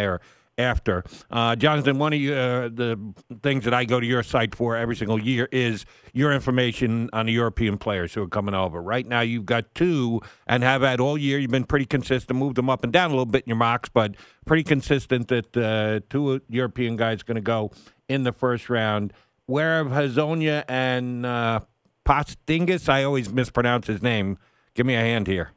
thereafter. 0.56 1.04
Uh, 1.30 1.56
Jonathan, 1.56 1.98
one 1.98 2.12
of 2.12 2.18
you, 2.18 2.34
uh, 2.34 2.68
the 2.68 2.98
things 3.42 3.64
that 3.64 3.74
I 3.74 3.84
go 3.84 4.00
to 4.00 4.06
your 4.06 4.22
site 4.22 4.54
for 4.54 4.76
every 4.76 4.96
single 4.96 5.20
year 5.20 5.48
is 5.52 5.84
your 6.12 6.32
information 6.32 7.10
on 7.12 7.26
the 7.26 7.32
European 7.32 7.78
players 7.78 8.14
who 8.14 8.22
are 8.22 8.28
coming 8.28 8.54
over. 8.54 8.82
Right 8.82 9.06
now, 9.06 9.20
you've 9.20 9.46
got 9.46 9.74
two 9.74 10.20
and 10.46 10.62
have 10.62 10.82
had 10.82 11.00
all 11.00 11.18
year. 11.18 11.38
You've 11.38 11.50
been 11.50 11.64
pretty 11.64 11.86
consistent, 11.86 12.38
moved 12.38 12.56
them 12.56 12.70
up 12.70 12.84
and 12.84 12.92
down 12.92 13.10
a 13.10 13.14
little 13.14 13.26
bit 13.26 13.44
in 13.44 13.50
your 13.50 13.56
mocks, 13.56 13.88
but 13.88 14.14
pretty 14.46 14.64
consistent 14.64 15.28
that 15.28 15.56
uh, 15.56 16.00
two 16.10 16.40
European 16.48 16.96
guys 16.96 17.22
going 17.22 17.36
to 17.36 17.40
go 17.40 17.70
in 18.08 18.22
the 18.22 18.32
first 18.32 18.70
round. 18.70 19.12
Where 19.46 19.84
have 19.84 19.92
Hezonja 19.92 20.64
and 20.68 21.24
uh, 21.24 21.60
Postingus? 22.04 22.88
I 22.88 23.04
always 23.04 23.30
mispronounce 23.30 23.86
his 23.86 24.02
name. 24.02 24.38
Give 24.74 24.86
me 24.86 24.94
a 24.94 25.00
hand 25.00 25.26
here. 25.26 25.50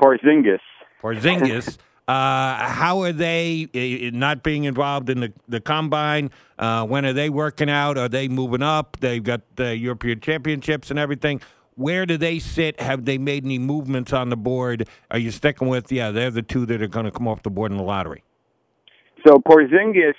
Porzingis. 0.00 0.60
Porzingis. 1.02 1.78
Uh, 2.08 2.56
how 2.66 3.02
are 3.02 3.12
they 3.12 3.68
uh, 3.74 4.16
not 4.16 4.42
being 4.42 4.64
involved 4.64 5.10
in 5.10 5.20
the, 5.20 5.32
the 5.46 5.60
combine? 5.60 6.30
Uh, 6.58 6.86
when 6.86 7.04
are 7.04 7.12
they 7.12 7.28
working 7.28 7.68
out? 7.68 7.98
Are 7.98 8.08
they 8.08 8.28
moving 8.28 8.62
up? 8.62 8.96
They've 9.00 9.22
got 9.22 9.42
the 9.56 9.76
European 9.76 10.20
Championships 10.20 10.90
and 10.90 10.98
everything. 10.98 11.42
Where 11.74 12.06
do 12.06 12.16
they 12.16 12.38
sit? 12.38 12.80
Have 12.80 13.04
they 13.04 13.18
made 13.18 13.44
any 13.44 13.58
movements 13.58 14.14
on 14.14 14.30
the 14.30 14.38
board? 14.38 14.88
Are 15.10 15.18
you 15.18 15.30
sticking 15.30 15.68
with, 15.68 15.92
yeah, 15.92 16.10
they're 16.10 16.30
the 16.30 16.42
two 16.42 16.64
that 16.66 16.80
are 16.80 16.88
going 16.88 17.04
to 17.04 17.12
come 17.12 17.28
off 17.28 17.42
the 17.42 17.50
board 17.50 17.72
in 17.72 17.76
the 17.76 17.84
lottery? 17.84 18.24
So 19.26 19.36
Porzingis 19.36 20.14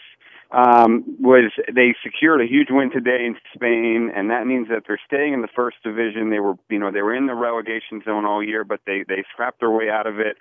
um, 0.51 1.17
was 1.19 1.51
they 1.73 1.95
secured 2.03 2.41
a 2.41 2.45
huge 2.45 2.67
win 2.69 2.91
today 2.91 3.25
in 3.25 3.35
Spain, 3.55 4.11
and 4.15 4.29
that 4.29 4.45
means 4.45 4.67
that 4.69 4.83
they're 4.87 5.01
staying 5.07 5.33
in 5.33 5.41
the 5.41 5.49
first 5.55 5.77
division. 5.83 6.29
They 6.29 6.39
were, 6.39 6.53
you 6.69 6.77
know, 6.77 6.91
they 6.91 7.01
were 7.01 7.15
in 7.15 7.25
the 7.25 7.35
relegation 7.35 8.01
zone 8.05 8.25
all 8.25 8.43
year, 8.43 8.63
but 8.63 8.79
they 8.85 9.03
they 9.07 9.23
scrapped 9.33 9.59
their 9.59 9.71
way 9.71 9.89
out 9.89 10.05
of 10.05 10.19
it. 10.19 10.37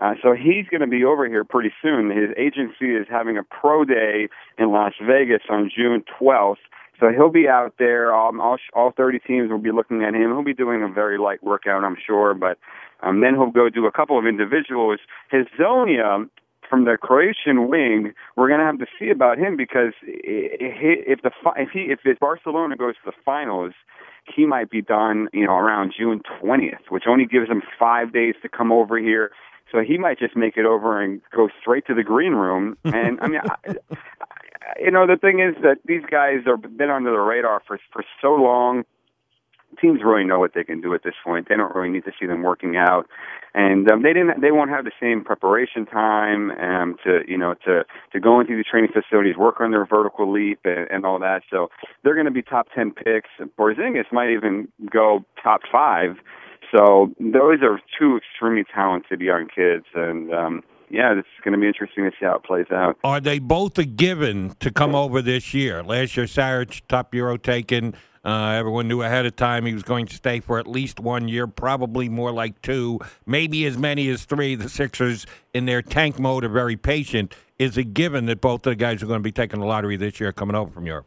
Uh, 0.00 0.14
so 0.22 0.32
he's 0.32 0.66
going 0.70 0.80
to 0.80 0.86
be 0.86 1.04
over 1.04 1.28
here 1.28 1.44
pretty 1.44 1.72
soon. 1.82 2.10
His 2.10 2.30
agency 2.36 2.96
is 2.96 3.06
having 3.10 3.36
a 3.36 3.42
pro 3.42 3.84
day 3.84 4.28
in 4.58 4.72
Las 4.72 4.94
Vegas 5.02 5.42
on 5.50 5.70
June 5.74 6.02
12th. 6.20 6.56
So 6.98 7.08
he'll 7.10 7.30
be 7.30 7.48
out 7.48 7.74
there. 7.78 8.14
Um, 8.14 8.40
all, 8.40 8.58
all 8.74 8.92
30 8.96 9.18
teams 9.20 9.50
will 9.50 9.58
be 9.58 9.72
looking 9.72 10.02
at 10.02 10.14
him. 10.14 10.30
He'll 10.30 10.44
be 10.44 10.54
doing 10.54 10.82
a 10.82 10.88
very 10.88 11.18
light 11.18 11.42
workout, 11.42 11.84
I'm 11.84 11.96
sure, 12.04 12.34
but 12.34 12.58
um, 13.02 13.20
then 13.20 13.34
he'll 13.34 13.50
go 13.50 13.68
do 13.68 13.86
a 13.86 13.92
couple 13.92 14.18
of 14.18 14.26
individuals. 14.26 15.00
His 15.30 15.46
Zonia 15.58 16.28
from 16.68 16.84
the 16.84 16.96
Croatian 17.00 17.68
wing, 17.68 18.12
we're 18.36 18.48
going 18.48 18.60
to 18.60 18.66
have 18.66 18.78
to 18.78 18.86
see 18.98 19.10
about 19.10 19.38
him 19.38 19.56
because 19.56 19.92
if 20.02 21.20
the 21.22 21.30
if 21.56 21.70
he 21.70 21.92
if 21.92 22.18
Barcelona 22.20 22.76
goes 22.76 22.94
to 22.94 23.10
the 23.10 23.16
finals, 23.24 23.72
he 24.24 24.46
might 24.46 24.70
be 24.70 24.80
done, 24.80 25.28
you 25.32 25.46
know, 25.46 25.56
around 25.56 25.92
June 25.98 26.22
20th, 26.40 26.90
which 26.90 27.04
only 27.08 27.26
gives 27.26 27.48
him 27.48 27.62
five 27.78 28.12
days 28.12 28.34
to 28.42 28.48
come 28.48 28.70
over 28.70 28.98
here. 28.98 29.32
So 29.72 29.80
he 29.80 29.98
might 29.98 30.18
just 30.18 30.36
make 30.36 30.56
it 30.56 30.66
over 30.66 31.00
and 31.00 31.20
go 31.34 31.48
straight 31.60 31.86
to 31.86 31.94
the 31.94 32.02
green 32.02 32.32
room. 32.32 32.76
And 32.84 33.20
I 33.20 33.28
mean, 33.28 33.40
I, 33.66 33.74
you 34.78 34.90
know, 34.90 35.06
the 35.06 35.16
thing 35.16 35.40
is 35.40 35.60
that 35.62 35.78
these 35.84 36.02
guys 36.10 36.40
have 36.46 36.76
been 36.76 36.90
under 36.90 37.10
the 37.10 37.18
radar 37.18 37.62
for 37.66 37.78
for 37.92 38.04
so 38.20 38.34
long. 38.34 38.84
Teams 39.80 40.00
really 40.04 40.24
know 40.24 40.40
what 40.40 40.52
they 40.52 40.64
can 40.64 40.80
do 40.80 40.94
at 40.94 41.04
this 41.04 41.14
point. 41.24 41.48
They 41.48 41.56
don't 41.56 41.74
really 41.74 41.90
need 41.90 42.04
to 42.04 42.12
see 42.18 42.26
them 42.26 42.42
working 42.42 42.76
out, 42.76 43.06
and 43.54 43.88
um, 43.88 44.02
they 44.02 44.12
didn't. 44.12 44.40
They 44.40 44.50
won't 44.50 44.70
have 44.70 44.84
the 44.84 44.90
same 45.00 45.22
preparation 45.22 45.86
time 45.86 46.50
um, 46.50 46.96
to 47.04 47.20
you 47.28 47.38
know 47.38 47.54
to 47.66 47.84
to 48.12 48.20
go 48.20 48.40
into 48.40 48.56
the 48.56 48.64
training 48.64 48.90
facilities, 48.92 49.36
work 49.36 49.60
on 49.60 49.70
their 49.70 49.86
vertical 49.86 50.30
leap 50.30 50.58
and, 50.64 50.90
and 50.90 51.06
all 51.06 51.20
that. 51.20 51.42
So 51.50 51.70
they're 52.02 52.14
going 52.14 52.26
to 52.26 52.32
be 52.32 52.42
top 52.42 52.66
ten 52.74 52.90
picks. 52.90 53.30
Porzingis 53.56 54.10
might 54.10 54.30
even 54.30 54.66
go 54.90 55.24
top 55.40 55.60
five. 55.70 56.16
So 56.72 57.12
those 57.18 57.58
are 57.62 57.80
two 57.98 58.16
extremely 58.16 58.64
talented 58.72 59.20
young 59.20 59.48
kids, 59.48 59.86
and 59.94 60.32
um, 60.32 60.62
yeah, 60.88 61.14
it's 61.16 61.28
going 61.44 61.52
to 61.52 61.58
be 61.58 61.66
interesting 61.66 62.04
to 62.04 62.10
see 62.10 62.26
how 62.26 62.36
it 62.36 62.44
plays 62.44 62.66
out. 62.70 62.96
Are 63.04 63.20
they 63.20 63.38
both 63.38 63.78
a 63.78 63.84
given 63.84 64.54
to 64.60 64.70
come 64.70 64.94
over 64.94 65.22
this 65.22 65.54
year? 65.54 65.82
Last 65.82 66.16
year, 66.16 66.26
Saric, 66.26 66.82
top 66.88 67.14
Euro 67.14 67.36
taken. 67.36 67.94
Uh, 68.22 68.50
everyone 68.50 68.86
knew 68.86 69.02
ahead 69.02 69.24
of 69.24 69.34
time 69.34 69.64
he 69.64 69.72
was 69.72 69.82
going 69.82 70.06
to 70.06 70.14
stay 70.14 70.40
for 70.40 70.58
at 70.58 70.66
least 70.66 71.00
one 71.00 71.26
year, 71.26 71.46
probably 71.46 72.08
more 72.08 72.30
like 72.30 72.60
two, 72.60 72.98
maybe 73.24 73.64
as 73.64 73.78
many 73.78 74.08
as 74.10 74.24
three. 74.24 74.54
The 74.54 74.68
Sixers, 74.68 75.26
in 75.54 75.64
their 75.64 75.80
tank 75.80 76.18
mode, 76.18 76.44
are 76.44 76.50
very 76.50 76.76
patient. 76.76 77.34
Is 77.58 77.76
a 77.76 77.82
given 77.82 78.26
that 78.26 78.40
both 78.40 78.66
of 78.66 78.72
the 78.72 78.76
guys 78.76 79.02
are 79.02 79.06
going 79.06 79.20
to 79.20 79.22
be 79.22 79.32
taking 79.32 79.60
the 79.60 79.66
lottery 79.66 79.96
this 79.96 80.20
year 80.20 80.32
coming 80.32 80.56
over 80.56 80.70
from 80.70 80.86
Europe? 80.86 81.06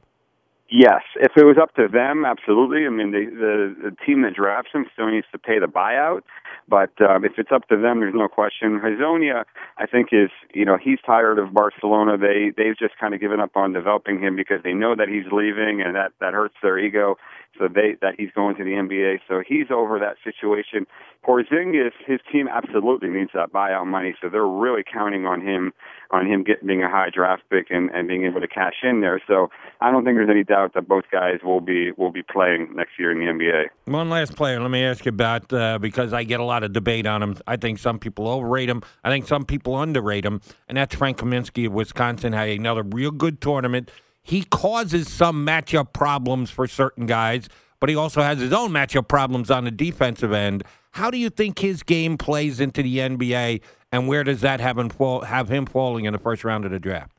Yes, 0.76 1.04
if 1.18 1.34
it 1.38 1.44
was 1.46 1.58
up 1.62 1.76
to 1.76 1.88
them, 1.88 2.26
absolutely. 2.26 2.88
I 2.88 2.90
mean, 2.90 3.12
the 3.12 3.26
the, 3.30 3.92
the 3.92 3.96
team 4.04 4.24
that 4.24 4.34
drafts 4.34 4.72
him 4.74 4.88
still 4.92 5.06
needs 5.12 5.28
to 5.32 5.38
pay 5.38 5.60
the 5.60 5.68
buyout, 5.68 6.22
but 6.68 6.90
um, 7.00 7.24
if 7.24 7.34
it's 7.38 7.52
up 7.52 7.68
to 7.68 7.78
them, 7.78 8.00
there's 8.00 8.16
no 8.16 8.28
question. 8.28 8.80
Hezonja, 8.82 9.44
I 9.78 9.86
think, 9.86 10.08
is 10.12 10.32
you 10.52 10.66
know 10.66 10.76
he's 10.82 10.98
tired 11.06 11.38
of 11.38 11.54
Barcelona. 11.54 12.18
They 12.18 12.54
they've 12.58 12.76
just 12.76 12.98
kind 13.00 13.14
of 13.14 13.20
given 13.22 13.40
up 13.40 13.56
on 13.56 13.72
developing 13.72 14.20
him 14.20 14.36
because 14.36 14.64
they 14.64 14.74
know 14.74 14.96
that 14.96 15.10
he's 15.10 15.32
leaving, 15.32 15.80
and 15.86 15.94
that 15.96 16.14
that 16.20 16.34
hurts 16.34 16.56
their 16.64 16.80
ego. 16.80 17.18
So 17.58 17.68
they 17.68 17.96
that 18.02 18.16
he's 18.18 18.32
going 18.34 18.56
to 18.58 18.64
the 18.64 18.72
NBA. 18.72 19.20
So 19.28 19.44
he's 19.48 19.68
over 19.70 20.00
that 20.00 20.16
situation. 20.24 20.88
Porzingis, 21.26 21.92
his 22.06 22.20
team 22.32 22.48
absolutely 22.48 23.10
needs 23.10 23.32
that 23.34 23.54
buyout 23.54 23.88
money. 23.88 24.16
So 24.22 24.28
they're 24.30 24.46
really 24.46 24.84
counting 24.84 25.26
on 25.26 25.42
him 25.42 25.72
on 26.12 26.28
him 26.28 26.44
getting 26.44 26.68
being 26.68 26.84
a 26.84 26.90
high 26.90 27.10
draft 27.14 27.44
pick 27.50 27.68
and, 27.70 27.90
and 27.92 28.08
being 28.08 28.26
able 28.26 28.42
to 28.42 28.48
cash 28.48 28.76
in 28.84 29.02
there. 29.02 29.22
So 29.28 29.50
I 29.82 29.92
don't 29.92 30.04
think 30.04 30.18
there's 30.18 30.30
any 30.30 30.44
doubt 30.44 30.74
that 30.74 30.88
both 30.88 31.06
guys 31.12 31.40
will 31.44 31.62
be 31.62 31.92
will 31.98 32.12
be 32.12 32.24
playing 32.24 32.76
next 32.76 32.92
year 32.98 33.12
in 33.12 33.20
the 33.20 33.26
NBA. 33.26 33.66
One 33.86 34.10
last 34.10 34.36
player, 34.36 34.60
let 34.60 34.72
me 34.72 34.84
ask 34.84 35.06
you 35.06 35.10
about 35.10 35.52
uh, 35.54 35.80
because 35.80 36.14
I 36.14 36.24
get 36.24 36.40
a 36.40 36.44
lot 36.44 36.64
of 36.64 36.74
debate 36.74 37.06
on 37.06 37.24
him. 37.24 37.38
I 37.48 37.58
think 37.58 37.80
some 37.80 38.00
people 38.00 38.28
overrate 38.28 38.70
him. 38.70 38.82
I 39.04 39.10
think 39.10 39.28
some 39.28 39.46
people 39.46 39.80
underrate 39.80 40.26
him, 40.26 40.42
and 40.68 40.78
that's 40.78 40.96
Frank 40.96 41.18
Kaminsky 41.18 41.68
of 41.68 41.74
Wisconsin. 41.74 42.34
Had 42.34 42.50
another 42.50 42.84
real 42.84 43.12
good 43.12 43.42
tournament. 43.42 43.92
He 44.24 44.44
causes 44.46 45.12
some 45.12 45.46
matchup 45.46 45.92
problems 45.92 46.50
for 46.50 46.66
certain 46.66 47.06
guys, 47.06 47.50
but 47.80 47.90
he 47.90 47.96
also 47.96 48.22
has 48.22 48.40
his 48.40 48.54
own 48.54 48.72
matchup 48.72 49.10
problems 49.10 49.52
on 49.52 49.66
the 49.66 49.72
defensive 49.72 50.32
end. 50.32 50.64
How 50.92 51.12
do 51.12 51.18
you 51.18 51.30
think 51.30 51.60
his 51.60 51.84
game 51.84 52.18
plays 52.18 52.62
into 52.62 52.82
the 52.82 53.00
NBA, 53.00 53.62
and 53.92 54.08
where 54.08 54.24
does 54.24 54.40
that 54.42 54.62
have 54.62 54.78
him, 54.78 54.90
fall, 54.90 55.22
have 55.22 55.50
him 55.50 55.66
falling 55.66 56.06
in 56.06 56.14
the 56.14 56.20
first 56.20 56.46
round 56.46 56.64
of 56.64 56.72
the 56.72 56.80
draft? 56.80 57.12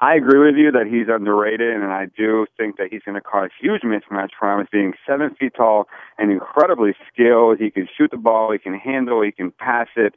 I 0.00 0.14
agree 0.14 0.38
with 0.38 0.56
you 0.56 0.70
that 0.70 0.86
he's 0.86 1.08
underrated, 1.12 1.74
and 1.74 1.92
I 1.92 2.06
do 2.16 2.46
think 2.56 2.76
that 2.76 2.86
he's 2.90 3.02
going 3.02 3.16
to 3.16 3.20
cause 3.20 3.50
huge 3.60 3.82
mismatch 3.82 4.30
problems. 4.38 4.68
Being 4.70 4.94
seven 5.06 5.34
feet 5.34 5.54
tall 5.56 5.88
and 6.18 6.30
incredibly 6.30 6.94
skilled, 7.12 7.58
he 7.58 7.70
can 7.70 7.88
shoot 7.98 8.12
the 8.12 8.16
ball, 8.16 8.52
he 8.52 8.58
can 8.58 8.74
handle, 8.74 9.22
he 9.22 9.32
can 9.32 9.50
pass 9.50 9.88
it. 9.96 10.14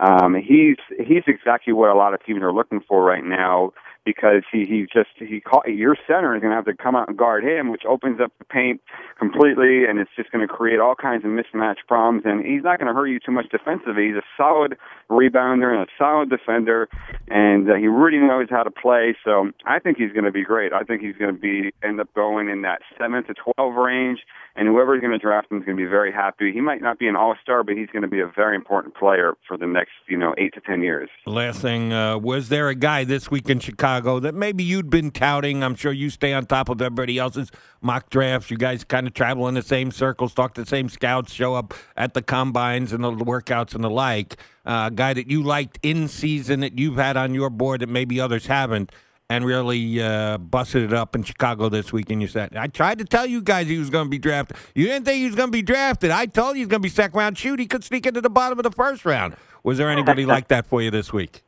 Um, 0.00 0.34
he's 0.34 0.76
he's 0.98 1.22
exactly 1.26 1.72
what 1.72 1.90
a 1.90 1.94
lot 1.94 2.14
of 2.14 2.24
teams 2.24 2.42
are 2.42 2.52
looking 2.52 2.80
for 2.80 3.04
right 3.04 3.24
now 3.24 3.72
because 4.04 4.42
he 4.52 4.64
he 4.64 4.86
just 4.92 5.10
he 5.18 5.40
caught 5.40 5.66
your 5.68 5.96
center 6.06 6.34
is 6.34 6.40
going 6.40 6.50
to 6.50 6.56
have 6.56 6.66
to 6.66 6.74
come 6.74 6.94
out 6.94 7.08
and 7.08 7.16
guard 7.16 7.44
him, 7.44 7.70
which 7.70 7.82
opens 7.88 8.20
up 8.20 8.32
the 8.38 8.44
paint 8.44 8.80
completely, 9.18 9.84
and 9.84 9.98
it's 9.98 10.10
just 10.16 10.30
going 10.30 10.46
to 10.46 10.52
create 10.52 10.80
all 10.80 10.94
kinds 10.94 11.24
of 11.24 11.30
mismatch 11.30 11.76
problems. 11.88 12.22
And 12.24 12.44
he's 12.44 12.62
not 12.62 12.78
going 12.78 12.88
to 12.88 12.94
hurt 12.94 13.06
you 13.06 13.18
too 13.18 13.32
much 13.32 13.48
defensively. 13.50 14.08
He's 14.08 14.16
a 14.16 14.26
solid 14.36 14.76
rebounder 15.10 15.72
and 15.72 15.82
a 15.82 15.86
solid 15.98 16.30
defender, 16.30 16.88
and 17.28 17.70
uh, 17.70 17.74
he 17.74 17.88
really 17.88 18.18
knows 18.18 18.48
how 18.50 18.62
to 18.62 18.70
play. 18.70 19.16
So 19.24 19.50
I 19.64 19.78
think 19.78 19.98
he's 19.98 20.12
going 20.12 20.24
to 20.24 20.32
be 20.32 20.44
great. 20.44 20.72
I 20.72 20.82
think 20.82 21.02
he's 21.02 21.16
going 21.16 21.34
to 21.34 21.40
be 21.40 21.72
end 21.82 22.00
up 22.00 22.12
going 22.14 22.48
in 22.48 22.62
that 22.62 22.80
seven 22.98 23.24
to 23.24 23.34
twelve 23.34 23.74
range 23.74 24.20
and 24.56 24.68
whoever's 24.68 25.00
going 25.00 25.12
to 25.12 25.18
draft 25.18 25.50
him 25.50 25.58
is 25.58 25.64
going 25.64 25.76
to 25.76 25.82
be 25.82 25.88
very 25.88 26.12
happy. 26.12 26.52
He 26.52 26.60
might 26.60 26.80
not 26.80 26.98
be 26.98 27.08
an 27.08 27.16
all 27.16 27.34
star, 27.42 27.64
but 27.64 27.76
he's 27.76 27.88
going 27.88 28.02
to 28.02 28.08
be 28.08 28.20
a 28.20 28.30
very 28.34 28.54
important 28.54 28.94
player 28.94 29.34
for 29.46 29.56
the 29.56 29.66
next, 29.66 29.92
you 30.06 30.16
know, 30.16 30.34
eight 30.38 30.54
to 30.54 30.60
ten 30.60 30.80
years. 30.82 31.08
Last 31.26 31.60
thing, 31.60 31.92
uh, 31.92 32.18
was 32.18 32.48
there 32.48 32.68
a 32.68 32.74
guy 32.74 33.04
this 33.04 33.30
week 33.30 33.50
in 33.50 33.58
Chicago 33.58 33.93
that 34.00 34.34
maybe 34.34 34.64
you'd 34.64 34.90
been 34.90 35.10
touting? 35.10 35.62
I'm 35.62 35.74
sure 35.74 35.92
you 35.92 36.10
stay 36.10 36.32
on 36.32 36.46
top 36.46 36.68
of 36.68 36.80
everybody 36.80 37.18
else's 37.18 37.50
mock 37.80 38.10
drafts. 38.10 38.50
You 38.50 38.56
guys 38.56 38.84
kind 38.84 39.06
of 39.06 39.14
travel 39.14 39.48
in 39.48 39.54
the 39.54 39.62
same 39.62 39.90
circles, 39.90 40.34
talk 40.34 40.54
to 40.54 40.62
the 40.62 40.66
same 40.66 40.88
scouts, 40.88 41.32
show 41.32 41.54
up 41.54 41.74
at 41.96 42.14
the 42.14 42.22
combines 42.22 42.92
and 42.92 43.04
the 43.04 43.12
workouts 43.12 43.74
and 43.74 43.84
the 43.84 43.90
like. 43.90 44.36
Uh, 44.66 44.88
a 44.90 44.94
guy 44.94 45.12
that 45.12 45.28
you 45.28 45.42
liked 45.42 45.78
in 45.82 46.08
season 46.08 46.60
that 46.60 46.78
you've 46.78 46.96
had 46.96 47.16
on 47.16 47.34
your 47.34 47.50
board 47.50 47.80
that 47.80 47.88
maybe 47.88 48.18
others 48.20 48.46
haven't 48.46 48.90
and 49.30 49.44
really 49.44 50.02
uh, 50.02 50.38
busted 50.38 50.82
it 50.82 50.92
up 50.92 51.14
in 51.14 51.22
Chicago 51.22 51.68
this 51.68 51.92
weekend. 51.92 52.20
You 52.22 52.28
said, 52.28 52.56
I 52.56 52.66
tried 52.66 52.98
to 52.98 53.04
tell 53.04 53.26
you 53.26 53.42
guys 53.42 53.66
he 53.66 53.78
was 53.78 53.90
going 53.90 54.06
to 54.06 54.10
be 54.10 54.18
drafted. 54.18 54.56
You 54.74 54.86
didn't 54.86 55.06
think 55.06 55.18
he 55.18 55.26
was 55.26 55.34
going 55.34 55.48
to 55.48 55.52
be 55.52 55.62
drafted. 55.62 56.10
I 56.10 56.26
told 56.26 56.56
you 56.56 56.60
he 56.60 56.64
was 56.64 56.70
going 56.70 56.82
to 56.82 56.86
be 56.86 56.90
second 56.90 57.18
round 57.18 57.38
shoot. 57.38 57.58
He 57.58 57.66
could 57.66 57.84
sneak 57.84 58.06
into 58.06 58.20
the 58.20 58.30
bottom 58.30 58.58
of 58.58 58.64
the 58.64 58.70
first 58.70 59.04
round. 59.04 59.36
Was 59.62 59.78
there 59.78 59.88
anybody 59.88 60.26
like 60.34 60.48
that 60.48 60.66
for 60.66 60.82
you 60.82 60.90
this 60.90 61.12
week? 61.12 61.43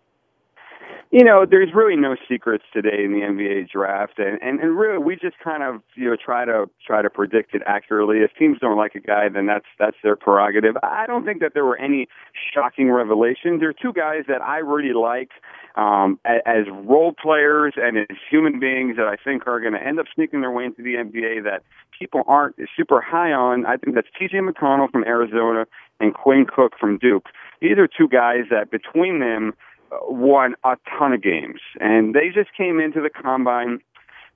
You 1.12 1.22
know, 1.25 1.46
there's 1.48 1.72
really 1.72 1.94
no 1.94 2.16
secrets 2.28 2.64
today 2.72 3.04
in 3.04 3.12
the 3.12 3.20
NBA 3.20 3.70
draft, 3.70 4.18
and, 4.18 4.40
and 4.42 4.58
and 4.58 4.76
really 4.76 4.98
we 4.98 5.14
just 5.14 5.38
kind 5.42 5.62
of 5.62 5.80
you 5.94 6.10
know 6.10 6.16
try 6.16 6.44
to 6.44 6.68
try 6.84 7.00
to 7.00 7.08
predict 7.08 7.54
it 7.54 7.62
accurately. 7.64 8.18
If 8.18 8.32
teams 8.36 8.58
don't 8.60 8.76
like 8.76 8.96
a 8.96 9.00
guy, 9.00 9.28
then 9.28 9.46
that's 9.46 9.66
that's 9.78 9.96
their 10.02 10.16
prerogative. 10.16 10.76
I 10.82 11.06
don't 11.06 11.25
think 11.25 11.40
that 11.40 11.54
there 11.54 11.64
were 11.64 11.78
any 11.78 12.08
shocking 12.52 12.90
revelations. 12.90 13.60
There 13.60 13.68
are 13.68 13.72
two 13.72 13.92
guys 13.92 14.25
that 14.26 14.42
I 14.42 14.58
really 14.58 14.94
like 14.94 15.30
um, 15.76 16.18
as 16.25 16.64
role 16.72 17.12
players 17.12 17.75
and 17.76 17.98
as 17.98 18.16
human 18.28 18.58
beings 18.58 18.96
that 18.96 19.06
I 19.06 19.16
think 19.22 19.46
are 19.46 19.60
going 19.60 19.75
to 19.75 19.82
end 19.82 20.00
up 20.00 20.06
sneaking 20.14 20.40
their 20.40 20.50
way 20.50 20.64
into 20.64 20.82
the 20.82 20.94
NBA 20.94 21.44
that 21.44 21.62
people 21.96 22.22
aren't 22.26 22.56
super 22.76 23.00
high 23.00 23.32
on. 23.32 23.66
I 23.66 23.76
think 23.76 23.94
that's 23.94 24.08
T.J. 24.18 24.38
McConnell 24.38 24.90
from 24.90 25.04
Arizona 25.04 25.66
and 26.00 26.14
Quinn 26.14 26.46
Cook 26.46 26.72
from 26.80 26.98
Duke. 26.98 27.26
These 27.60 27.78
are 27.78 27.86
two 27.86 28.08
guys 28.08 28.44
that 28.50 28.70
between 28.70 29.20
them 29.20 29.54
won 30.02 30.54
a 30.64 30.76
ton 30.98 31.12
of 31.12 31.22
games, 31.22 31.60
and 31.80 32.14
they 32.14 32.28
just 32.34 32.54
came 32.56 32.80
into 32.80 33.00
the 33.00 33.10
combine, 33.10 33.80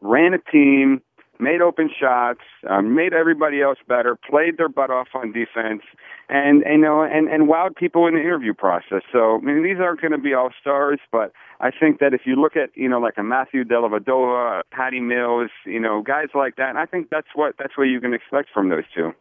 ran 0.01 0.35
a 0.35 0.39
team, 0.39 1.03
made 1.41 1.63
open 1.63 1.91
shots, 1.99 2.41
um, 2.69 2.95
made 2.95 3.13
everybody 3.13 3.63
else 3.63 3.79
better, 3.89 4.17
played 4.17 4.59
their 4.59 4.69
butt 4.69 4.91
off 4.91 5.09
on 5.15 5.33
defense, 5.33 5.83
and, 6.29 6.63
and 6.63 6.81
you 6.81 6.87
know 6.87 7.03
and 7.03 7.29
and 7.29 7.49
wowed 7.49 7.75
people 7.77 8.07
in 8.07 8.15
the 8.15 8.21
interview 8.21 8.55
process. 8.55 9.03
So 9.13 9.37
I 9.37 9.41
mean, 9.41 9.63
these 9.63 9.79
aren't 9.81 10.01
going 10.01 10.13
to 10.13 10.19
be 10.19 10.35
all 10.35 10.51
stars, 10.61 11.01
but 11.11 11.33
I 11.61 11.71
think 11.71 11.99
that 12.01 12.15
if 12.15 12.23
you 12.25 12.37
look 12.37 12.57
at 12.57 12.71
you 12.75 12.89
know 12.89 13.01
like 13.01 13.15
a 13.17 13.23
Matthew 13.23 13.65
Dellavedova, 13.65 14.63
Patty 14.71 15.01
Mills, 15.01 15.51
you 15.65 15.81
know 15.81 16.03
guys 16.03 16.29
like 16.35 16.57
that, 16.57 16.77
I 16.77 16.87
think 16.87 17.09
that's 17.11 17.29
what 17.35 17.55
that's 17.59 17.77
what 17.77 17.85
you 17.85 18.01
can 18.01 18.15
expect 18.15 18.51
from 18.53 18.69
those 18.69 18.85
two. 18.95 19.13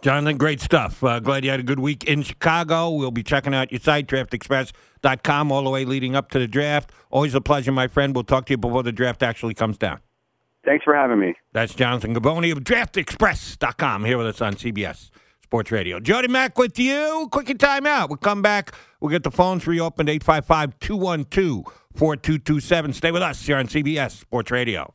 Jonathan, 0.00 0.36
great 0.36 0.60
stuff. 0.60 1.02
Uh, 1.02 1.20
glad 1.20 1.44
you 1.44 1.50
had 1.50 1.60
a 1.60 1.64
good 1.64 1.80
week 1.80 2.04
in 2.04 2.22
Chicago. 2.22 2.90
We'll 2.90 3.10
be 3.10 3.22
checking 3.22 3.54
out 3.54 3.70
your 3.70 3.80
site, 3.80 4.06
draftexpress.com, 4.06 5.52
all 5.52 5.64
the 5.64 5.70
way 5.70 5.84
leading 5.84 6.16
up 6.16 6.30
to 6.30 6.38
the 6.38 6.48
draft. 6.48 6.92
Always 7.10 7.34
a 7.34 7.40
pleasure, 7.40 7.72
my 7.72 7.88
friend. 7.88 8.14
We'll 8.14 8.24
talk 8.24 8.46
to 8.46 8.52
you 8.52 8.58
before 8.58 8.82
the 8.82 8.92
draft 8.92 9.22
actually 9.22 9.54
comes 9.54 9.78
down. 9.78 10.00
Thanks 10.64 10.84
for 10.84 10.94
having 10.94 11.18
me. 11.18 11.34
That's 11.52 11.74
Jonathan 11.74 12.14
Givony 12.14 12.52
of 12.52 12.60
DraftExpress.com 12.60 14.04
here 14.04 14.18
with 14.18 14.28
us 14.28 14.40
on 14.40 14.54
CBS 14.54 15.10
Sports 15.42 15.70
Radio. 15.70 16.00
Jody 16.00 16.28
Mac 16.28 16.56
with 16.56 16.78
you. 16.78 17.28
Quick 17.30 17.58
time 17.58 17.86
out. 17.86 18.08
We'll 18.08 18.16
come 18.16 18.42
back. 18.42 18.72
We'll 19.00 19.10
get 19.10 19.22
the 19.22 19.30
phones 19.30 19.66
reopened 19.66 20.08
855 20.08 20.78
212 20.78 21.64
4227. 21.94 22.92
Stay 22.94 23.10
with 23.10 23.22
us 23.22 23.44
here 23.44 23.56
on 23.56 23.66
CBS 23.66 24.12
Sports 24.12 24.50
Radio. 24.50 24.90